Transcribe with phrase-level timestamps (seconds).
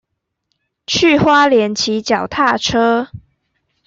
[0.87, 3.11] 去花蓮騎腳踏車